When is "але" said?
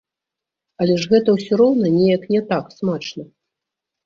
0.85-0.95